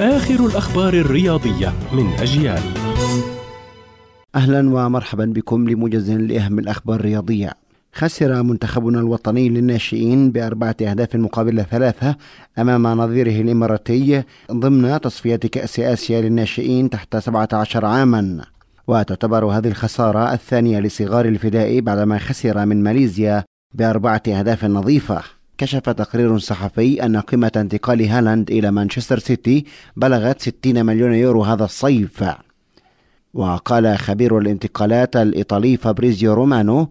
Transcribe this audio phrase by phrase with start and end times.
[0.00, 2.62] آخر الأخبار الرياضية من أجيال.
[4.34, 7.52] أهلا ومرحبا بكم لموجز لأهم الأخبار الرياضية.
[7.94, 12.16] خسر منتخبنا الوطني للناشئين بأربعة أهداف مقابل ثلاثة
[12.58, 18.44] أمام نظيره الإماراتي ضمن تصفية كأس آسيا للناشئين تحت 17 عاما.
[18.86, 25.22] وتعتبر هذه الخسارة الثانية لصغار الفداء بعدما خسر من ماليزيا بأربعة أهداف نظيفة.
[25.62, 29.64] كشف تقرير صحفي أن قيمة انتقال هالاند إلى مانشستر سيتي
[29.96, 32.24] بلغت 60 مليون يورو هذا الصيف.
[33.34, 36.88] وقال خبير الانتقالات الإيطالي فابريزيو رومانو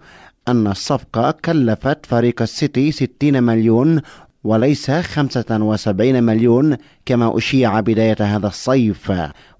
[0.48, 4.02] أن الصفقة كلفت فريق السيتي 60 مليون
[4.44, 9.12] وليس 75 مليون كما أشيع بداية هذا الصيف.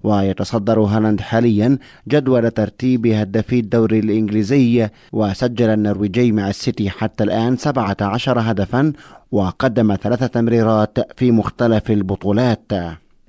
[0.04, 1.78] ويتصدر هالاند حاليا
[2.08, 8.92] جدول ترتيب هدافي الدوري الإنجليزي وسجل النرويجي مع السيتي حتى الآن 17 هدفا
[9.32, 12.72] وقدم ثلاثة تمريرات في مختلف البطولات.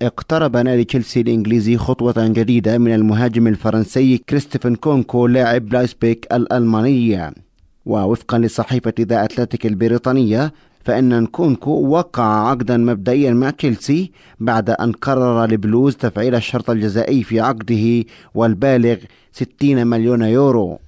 [0.01, 7.31] اقترب نادي تشيلسي الإنجليزي خطوة جديدة من المهاجم الفرنسي كريستوفر نكونكو لاعب لايبزيغ الألماني.
[7.85, 10.53] ووفقا لصحيفة ذا أتلتيك البريطانية
[10.83, 17.39] فإن نكونكو وقع عقدا مبدئيا مع تشيلسي بعد أن قرر البلوز تفعيل الشرط الجزائي في
[17.39, 18.97] عقده والبالغ
[19.31, 20.79] 60 مليون يورو.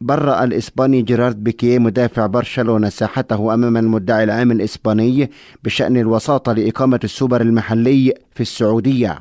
[0.00, 5.30] برأ الإسباني جيرارد بيكيه مدافع برشلونة ساحته أمام المدعي العام الإسباني
[5.64, 9.18] بشأن الوساطة لإقامة السوبر المحلي في السعودية.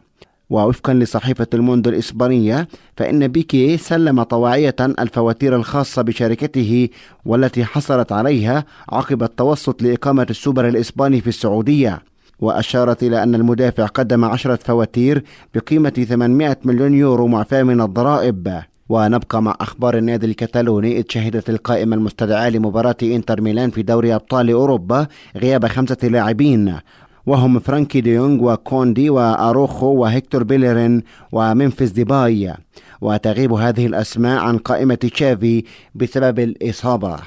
[0.51, 6.89] ووفقا لصحيفة الموندو الإسبانية فإن بيكي سلم طواعية الفواتير الخاصة بشركته
[7.25, 12.01] والتي حصلت عليها عقب التوسط لإقامة السوبر الإسباني في السعودية.
[12.39, 15.23] وأشارت إلى أن المدافع قدم عشرة فواتير
[15.55, 18.61] بقيمة 800 مليون يورو معفاة من الضرائب.
[18.89, 24.49] ونبقى مع أخبار النادي الكتالوني إذ شهدت القائمة المستدعاة لمباراة إنتر ميلان في دوري أبطال
[24.49, 26.75] أوروبا غياب خمسة لاعبين.
[27.25, 32.53] وهم فرانكي ديونغ وكوندي وأراوخو وهيكتور بيلرين وممفيس ديباي.
[33.01, 35.63] وتغيب هذه الأسماء عن قائمة تشافي
[35.95, 37.17] بسبب الإصابة.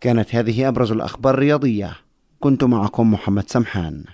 [0.00, 1.96] كانت هذه أبرز الأخبار الرياضية.
[2.40, 4.04] كنت معكم محمد سمحان.